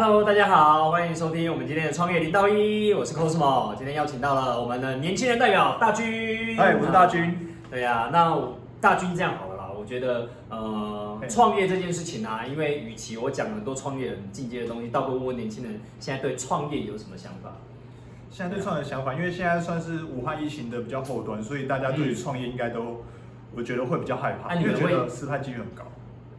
[0.00, 6.56] Hello，大家好，欢迎收听我们今天的创业零到一，我是 Cosmo，今天邀请到了我们的年轻人代表大军。
[6.56, 7.56] 嗨，我是大军。
[7.68, 8.40] 对呀、那
[8.80, 17.56] 大军这样好了啦，我觉得呃，嘿创业这件事情啊，因为与其我讲很多创业人进阶的东西，倒不如问问年轻人现在对创业有什么想法。
[18.30, 23.02] 现在对创业的想法，因为现在算是武汉疫情的比较后端，所以大家对于创业应该都，
[23.52, 25.82] 我觉得会比较害怕，啊你们会因为觉得失败几率很高，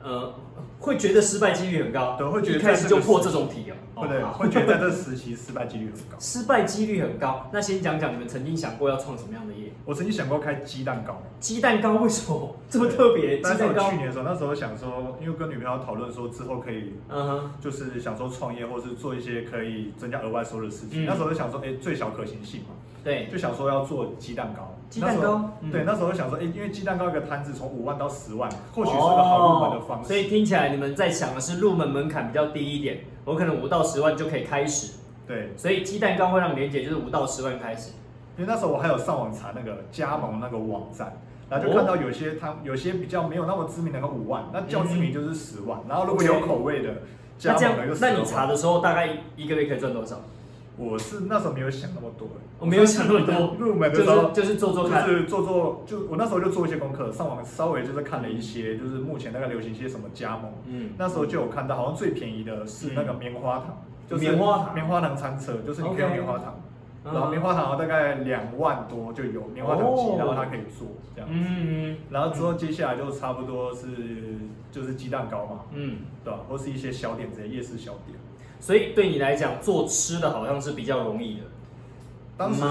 [0.01, 0.33] 呃，
[0.79, 3.75] 会觉得失败几率很高，对会觉得一开始就破这种题哦。
[3.99, 6.15] 会对，会觉得在这 时期失败几率很高。
[6.19, 7.49] 失败几率很高。
[7.51, 9.73] 那先讲讲你们曾经想过要创什么样的业？
[9.83, 13.37] 我曾经想过开鸡蛋糕，鸡蛋糕为什么这么特别？
[13.37, 21.03] 鸡但是我蛋糕去，年的时候，那时候想说，因为跟女朋友讨论说之后可以，嗯哼，就是想说创业或是做一些可以增加额外收入的事情。
[21.03, 22.67] 嗯那时候就想说，哎，最小可行性嘛，
[23.03, 24.75] 对，就想说要做鸡蛋糕。
[24.89, 30.05] 鸡蛋糕，嗯对，那时候想说，哎，因为鸡蛋糕一个摊子从五万到十万，或许是个好入门的方式。
[30.05, 34.93] 哦所以听起来你们在想的是入门门槛比较低一点，我可能五到十万就可以开始，
[35.27, 37.91] 对，所以鸡蛋糕会让连姐就是五到十万开始。
[38.37, 41.17] 因为那时候我还有上网查那个加盟那个网站，
[41.49, 47.01] 然后就看到有些他有些比较没有那么知名的那个五万，那较知名就是十万，然后如果有口味的
[47.37, 50.21] 加盟的就，那12万你查的时候大概一个月可以赚多少？
[50.79, 52.25] 我是那时候没有想那么多，
[52.57, 55.05] 我没有想那么多，入门的就时候是就是做做看。
[55.05, 63.77] 就是做做就我那时候就做一些功课，上网稍微就是看了一些，就是目前大概流行一些什么加盟，嗯，那时候就有看到好像最便宜的是那个棉花糖，
[64.07, 64.73] 就是棉花糖。
[64.73, 66.55] 棉花糖餐车，就是你可以用棉花糖。
[67.11, 71.35] 嗯然后棉花糖大概两万多就有棉花糖机哦，然后它可以做这样子。
[71.35, 73.87] 嗯然后之后接下来就差不多是
[74.71, 76.39] 就是鸡蛋糕嘛，嗯，对吧？
[76.47, 78.17] 或是一些小点这些夜市小点。
[78.59, 81.43] 所以对你来讲，做吃的好像是比较容易的。
[82.37, 82.61] 当时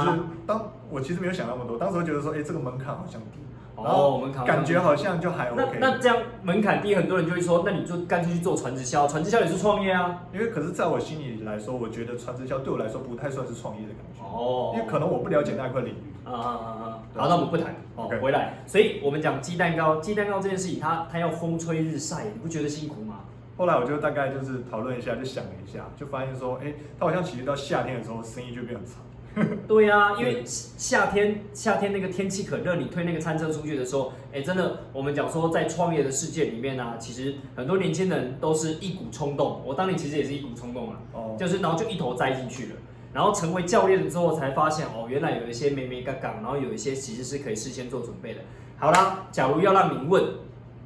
[0.46, 3.38] 当我其实没有想那么多，当时觉得说，哎，这个门槛好像低，
[3.84, 5.78] 然哦，后我们考感觉好像就还 OK。
[5.80, 10.24] 那这样门槛低，很多人就会说，那你就干脆去做传直销，传直销也是创业啊。
[10.32, 16.02] 因为可是在我心里来说，我觉得传直销对我来说不太算是创业的感觉，哦因为可能我不了解那一块领域。
[16.24, 16.98] 啊啊啊啊！
[17.16, 18.58] 好，那我们不谈哦 OK 回来。
[18.66, 23.20] 所以我们讲鸡蛋糕，鸡蛋糕这件事情，它它要风吹日晒，你不觉得辛苦吗？
[23.56, 29.00] 后来我就大概就是讨论一下，就想了一下，就发现说，哎，它好像其实到夏天的时候生意就变很差。
[29.68, 39.62] 对啊，因为夏天夏天那个天气可热，你推那个餐车出去的时候，哎，真的，我们讲说在创业的世界里面呢、其实很多年轻人都是一股冲动。
[39.64, 42.72] 我当年其实也是一股冲动啊，哦，就是然后就一头栽进去了。
[43.12, 48.40] 然后成为教练了之后，才发现哦，原来有一些没没杠杠，然后有一些其实是可以事先做准备的。
[48.76, 50.22] 好啦，假如要让你问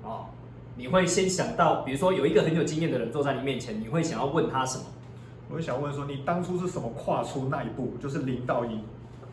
[0.03, 0.27] 哦，
[0.77, 4.85] 你会先想到，比如说有一个很有经验的人坐在你面前，你会想要问他什么？
[5.53, 8.81] 我就想问说，你当初是什么跨出那一步，就是零到一？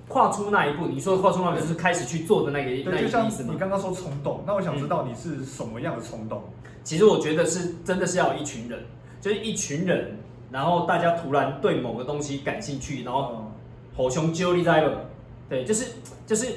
[0.09, 3.59] 跨出那一步，你说的跨出那一步就是开始去做的那个那对，就像意思吗你？
[3.59, 6.43] 刚刚说冲动，那我想知道你是什么样的冲动？
[6.83, 8.79] 其实我觉得是真的是要有一群人，
[9.21, 10.17] 就是一群人，
[10.51, 13.51] 然后大家突然对某个东西感兴趣，然后哦，
[13.95, 15.05] 吼熊揪你在了，
[15.47, 15.91] 对，就是
[16.25, 16.47] 就是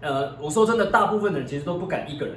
[0.00, 2.36] 呃，我说真的，大部分的人其实都不敢一个人，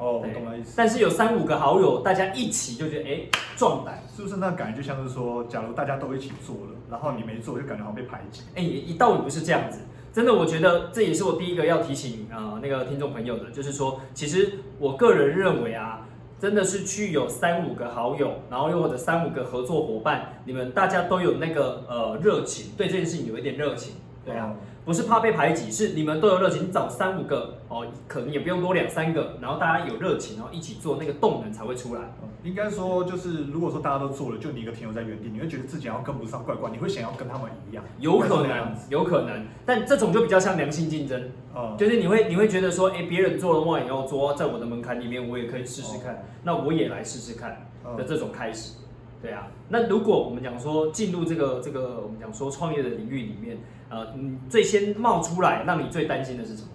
[0.00, 0.74] 哦，我懂了意思。
[0.76, 3.20] 但是有三五个好友，大家一起就觉得哎
[3.56, 8.42] 壮胆，是不是那感觉就像是说，假如大家都一起做了，然后你没做，就感觉好像被排挤。
[8.54, 9.80] 哎，一道理不是这样子。
[10.10, 16.06] 真的，我觉得这也是我第一个要提醒呃那个听众朋友的，就是说，其实我个人认为啊，
[16.40, 24.56] 真的是去有三五个好友，然后又或者三五个合作伙伴，你们大家都有那个呃热情，对这件事情有一点热情，对啊，哦，
[24.88, 32.00] 不是怕被排挤，是你们都有热情，你找三五个哦，可能也不用多两三个，然后大家有热情，然后一起做，那个动能才会出来。
[32.22, 37.84] 嗯应该说就是，如果说大家都做了，就你一个停留在原地，你会觉得自己好像跟不上，怪怪，你会想要跟他们一样。
[37.98, 41.20] 有可能有可能，但这种就比较像良性竞争，
[41.52, 47.96] 哦，就是你会你会觉得说，哎，别人做了，我也要做，在我的门槛里面，我也可以试试看，那我也来试试看嗯。
[47.98, 48.78] 的这种开始，
[49.20, 49.48] 对啊。
[49.68, 56.68] 那如果我们讲说进入这个这个我们讲说创业的领域里面，呃，你最先冒出来，让你最担心的是什么？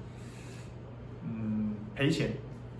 [1.25, 2.33] 嗯，赔钱，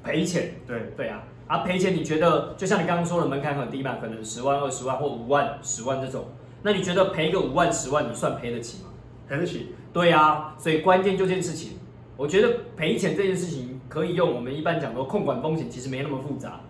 [0.03, 1.23] 赔钱，对，对啊。
[1.45, 6.25] 啊，赔钱，你觉得就像你刚刚说的门槛很低嘛，可能十万、二十万或五万、十万这种，
[6.63, 8.89] 那你觉得赔个五万、十万，你算赔得起吗？
[9.27, 9.75] 赔得起。
[9.91, 11.77] 对啊，所以关键就这件事情，
[12.15, 16.61] 我觉得赔钱这件事情可以用我们一般讲说控管风险，其实没那么复杂。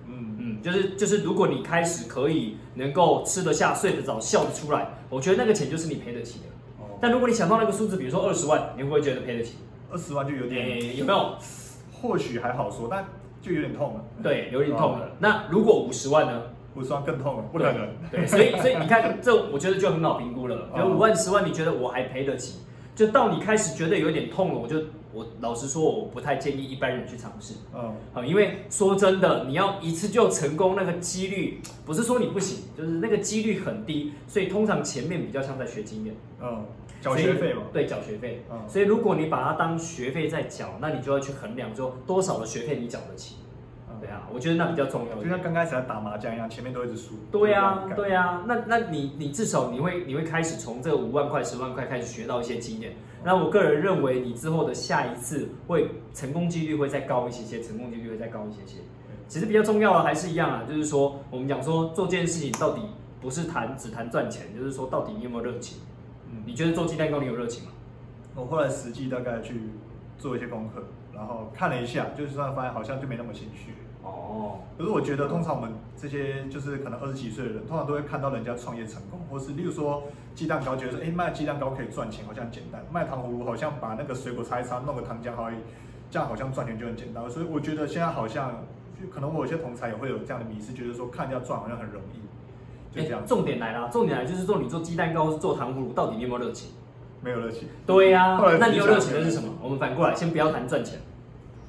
[0.63, 6.45] 就是就是，如果你开始可以能够吃得下、睡得着、笑得出来，我觉得那个钱就是你赔得起的。
[6.80, 9.57] 哦，但如果你想到那个数字，比如说二十万，你会不会觉得赔得起？
[9.92, 11.36] 二十万就有点，诶，有没有？
[12.01, 13.06] 或许还好说，但
[13.42, 14.04] 就有点痛了。
[14.24, 15.12] 对，有点痛了。
[15.19, 16.42] 那如果五十万呢？
[16.75, 17.88] 五十万更痛了，不可能。
[18.10, 20.69] 对，所以所以你看，这我觉得就很好评估了。
[20.74, 22.62] 哦有五万、十万，你觉得我还赔得起？
[22.95, 24.78] 就到你开始觉得有点痛了，我就
[25.13, 27.56] 我老实说，我不太建议一般人去尝试。
[27.74, 36.66] 嗯，好，因为说真的，你要一次就成功，那个几率不是说你不行，就是那个几率很低，所以通常前面比较像在学经验，嗯，
[37.01, 38.44] 缴学费嘛，对，缴学费。
[38.51, 43.36] 嗯，所以如果你把它当学费在缴，那你就要去衡量说多少的学费你缴得起。
[44.03, 45.23] 对啊，我觉得那比较重要。
[45.23, 47.15] 就像刚开始在打麻将一样，前面都一直输。
[47.31, 52.94] 对啊，对啊，那那你你至少你会你会开始从这五万块、十万块开始学到一些经验。
[53.23, 58.79] 那我个人认为，你之后的下一次会成功几率会再高一些些，成功几率会再高一些些。
[59.29, 62.81] 其实比较重要的还是一样啊，就是说我们讲说做这件事情到底
[63.21, 65.79] 不是谈只谈赚钱，就是说到底你有没有热情？
[66.29, 67.71] 嗯，你觉得做鸡蛋糕你有热情吗？
[68.35, 69.61] 我后来实际大概去
[70.17, 70.83] 做一些功课，
[71.13, 73.71] 然后看了一下，就是发现好像就没那么兴趣。
[74.03, 80.03] 哦，可是我觉得通常我们这些就是可能二十几岁的人，通常都会看到人家创业成功，或是例如说
[80.35, 85.57] 鸡蛋糕，觉得说哎卖鸡蛋糕可以赚钱，好像简单；卖糖葫芦好像把那个水果擦一擦，弄个糖浆而已，
[86.11, 87.29] 这样好像赚钱就很简单。
[87.29, 88.63] 所以我觉得现在好像
[89.01, 93.25] 就可能我有些同才也会有这样的迷思，觉得说看人家赚好像很容易，就这样。
[93.25, 96.71] 重点来了，重点来就是说你做鸡蛋糕是做糖葫芦，到底你有没有热情？
[97.21, 97.69] 没有热情。
[97.85, 99.53] 对呀，那你有热情的是什么？
[99.61, 101.00] 我们反过来，先不要谈赚钱，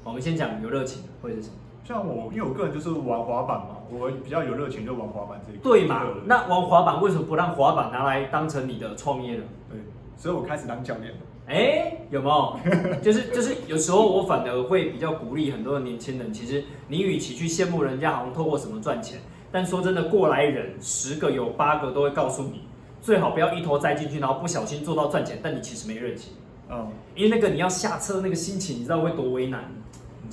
[0.03, 1.53] 我们先讲有热情的会是什么？
[1.87, 5.63] 像我，因为我个人就是玩滑板嘛，我比较有热情，就玩滑板这一块。
[5.63, 6.01] 对嘛？
[6.25, 9.43] 那玩滑板为什么不让滑板拿来当成你的创业呢？
[9.69, 9.79] 对，
[10.17, 11.17] 所以我开始当教练了。
[11.47, 12.99] 哎，有没有？
[13.03, 16.33] 就 是就是，有时候我反而会比较鼓励很多的年轻人。
[16.33, 19.19] 其实你与其去羡慕人家好像透过什么赚钱，
[19.51, 22.61] 但说真的，过来人十个有八个都会告诉你，
[22.99, 26.33] 最好不要一头栽进去，然后不小心做到赚钱，但你其实没热情。
[26.67, 29.71] 嗯，因为那个你要下车那个心情，你知道会多为难。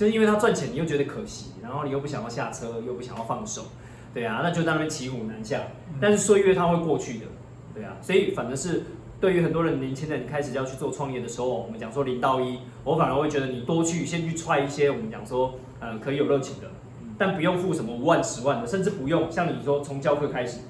[0.02, 3.66] 就是因为他赚钱，你又觉得可惜，然后你又不想要下车，又不想要放手，
[4.12, 5.60] 对啊，那就在那边骑虎难下。
[6.00, 7.26] 但是岁月它会过去的，
[7.72, 8.82] 对啊，所以反正是
[9.20, 16.68] 对于很多人年轻人开始要去做创业的时候，我们讲说零到一，我反而会觉得你多去先去踹一些我们讲说呃可以有热情的，
[17.16, 20.62] 但不用付什么五万十万的，甚至不用像你说从教课开始，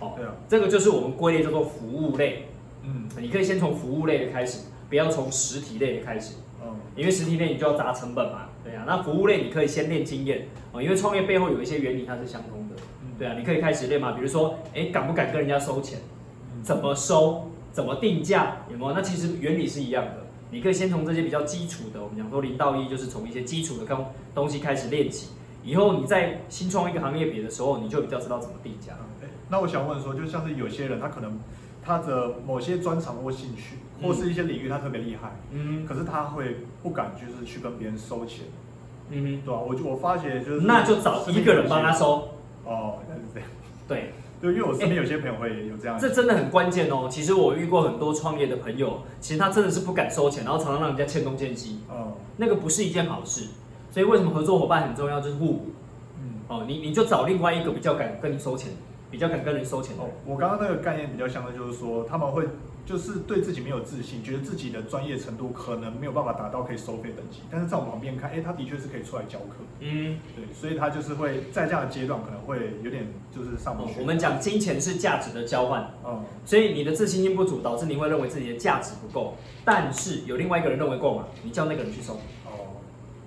[0.00, 2.48] 哦，对啊，这个就是我们归类叫做服务类，
[2.82, 6.36] 嗯，你可以先从服务类的开始，不要从实体类的开始。
[6.96, 12.74] 因为实体类你就要砸成本嘛，对啊，那服务类你可以先练经验哦，因为创业背后有一些原理它是相通的，
[13.18, 15.98] 对啊，你可以开始练嘛，比如说，哎，敢不敢跟人家收钱，
[16.62, 18.94] 怎么收，怎么定价，有没有？
[18.94, 25.28] 那其实原理是一样的，你可以先从这些比较基础的，我们讲说零到一就是从一些基础的东东西开始练起，
[25.62, 28.94] 以后你在新创一个行业别的时候，你就比较知道怎么定价。
[29.50, 31.38] 那我想问说，就像是有些人他可能。
[31.86, 38.46] 他的某些专长或兴趣，或是一些领域，他特别厉害，嗯，可是他会不敢就是去跟别人收钱，
[39.10, 39.60] 嗯，对吧？
[39.60, 42.28] 我就我发觉就是，那就找一个人帮他收，
[42.64, 43.48] 哦，那是这样，
[43.86, 47.08] 对，对，因为我身边有些朋友会有这样，这真的很关键哦。
[47.10, 53.48] 其实我遇过很多创业的朋友，其实他真的是不敢收钱，然后常常让人家欠东欠西，哦，那个不是一件好事。
[53.90, 55.66] 所以为什么合作伙伴很重要，就是互补，
[56.20, 58.72] 嗯，哦，你你就找另外一个比较敢跟你收钱。
[59.14, 60.10] 比较敢跟人收钱哦。
[60.26, 62.48] 我刚刚那个概念比较像的，就是说他们会
[62.84, 67.42] 就是对自己没有自信，觉得自己的专业程度可能没有办法达到可以收费等级。
[67.48, 69.54] 但是在我旁边看，哎，他的确是可以出来教课。
[69.78, 74.00] 嗯，对，所以他就是会在这样的阶段可能会有点就是上不去。
[74.00, 79.34] 我们讲金钱是价值的交换，嗯，所以你的自信心不足，导致你会认为自己的价值不够。
[79.64, 81.26] 但是有另外一个人认为够嘛？
[81.44, 82.14] 你叫那个人去收。
[82.44, 82.82] 哦，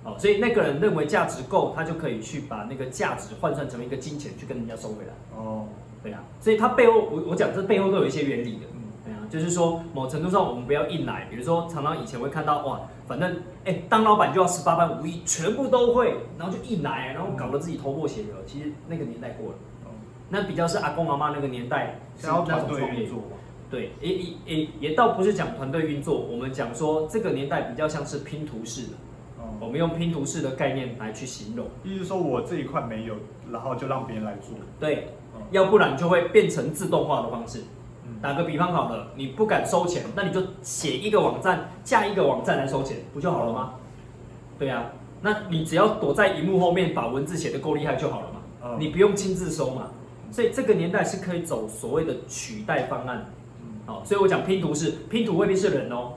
[0.08, 5.12] 哦，所以那个人认为价值够，他就可以去把那个价值换算成一个金钱去跟人家收回来。
[5.36, 5.66] 哦。
[6.00, 19.90] 对啊，所以他背后，我我讲这背后都有一些原理的，嗯，对啊，就是说某程度上我们不要硬来，比如说常常以前会看到哇，反正哎当老板就要十八般武艺全部都会，然后就硬来，然后搞得自己头破血流，其实那个年代过了，哦
[20.28, 23.24] 那比较是阿公阿妈那个年代是那种创业做，
[23.68, 28.92] 对，也也也也倒不是讲团队运作，我们讲说这个年代比较像是拼图式的，
[29.60, 33.14] 我们用拼图式的概念来去形容，意思说我这一块没有，
[33.50, 35.08] 然后就让别人来做，对。
[35.50, 37.62] 要不然就会变成自动化的方式。
[38.20, 43.74] 打个比方好了，你不敢收钱，那你就写一个网站，架一个网站来收钱，不就好了吗？
[44.58, 44.90] 对呀，
[45.22, 48.76] 那你只要躲在荧幕后面，把文字写得够厉害就好了嘛。
[48.78, 49.90] 你不用亲自收嘛。
[50.30, 53.24] 所以这个年代是可以走所谓的取代方案。
[53.86, 56.14] 好，所以我讲拼图是拼图未必是人哦，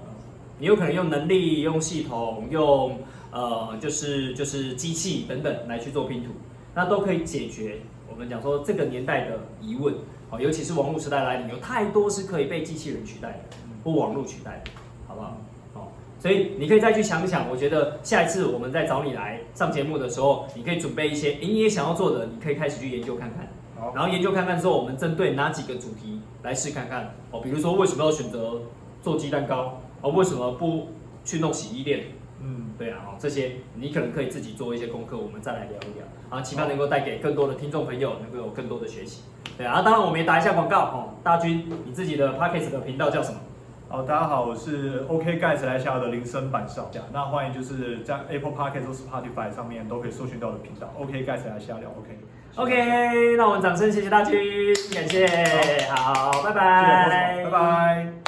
[0.61, 2.99] 你有可能用能力、用系统、用
[3.31, 6.29] 呃就是就是机器等等来去做拼图，
[6.75, 7.77] 那都可以解决。
[8.07, 9.95] 我们讲说这个年代的疑问，
[10.29, 14.69] 好，尤其是网络时代来临，有太多是可以被机器人取代的，或网络取代的，
[15.07, 15.35] 好不好？
[15.73, 23.47] 好，所以你可以再去想想，我觉得下一次我们再找你来上节目的时候，你可以准备一些，你也想要做的，你可以开始去研究看看，
[23.79, 28.61] 好，然后研究看看之后，我们针对哪几个主题来试看看，哦，比如说为什么要选择
[29.01, 30.89] 做鸡蛋糕，哦，为什么不
[31.23, 32.05] 去弄洗衣店？
[32.43, 39.21] 嗯，对啊，哦，这些你可能可以自己做一些功课，我们再来聊一聊，啊，期盼能够带给更多的听众朋友能够有更多的学习。
[39.57, 43.39] 对啊，当然我们也打一下广告哦，大军，你自己的 p a c k a g e 的频道叫什么？
[43.89, 51.91] 好，大家好，我是 OK 盖子来下的铃声板少，那欢迎就是在 Apple p a c k a g e 或 Spotify 上面都可以搜寻到的频道，OK 盖子来下聊
[52.55, 54.33] ，OK，OK，那我们掌声谢谢大军，
[54.95, 55.27] 感谢，
[55.91, 58.20] 好，拜拜，拜拜。